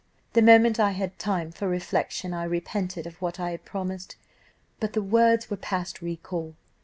The 0.33 0.41
moment 0.41 0.79
I 0.79 0.93
had 0.93 1.19
time 1.19 1.51
for 1.51 1.67
reflection 1.69 2.33
I 2.33 2.45
repented 2.45 3.05
of 3.05 3.21
what 3.21 3.39
I 3.39 3.51
had 3.51 3.65
promised. 3.65 4.15
But 4.79 4.93
the 4.93 5.03
words 5.03 5.51
were 5.51 5.57
past 5.57 6.01
recall. 6.01 6.55